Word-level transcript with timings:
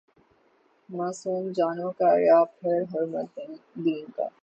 معصوم 0.89 1.51
جانوں 1.51 1.91
کا 1.91 2.11
یا 2.19 2.43
پھرحرمت 2.53 3.39
دین 3.75 4.05
کا؟ 4.15 4.27